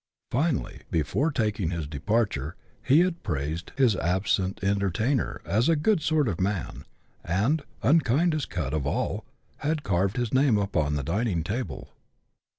[0.31, 6.27] Finally, before taking his departure, he had praised his absent entertainer as a" good sort
[6.27, 6.85] of a man,"
[7.23, 9.25] and," unkindest cut of all,"
[9.57, 11.93] had carved his name upon the dining table.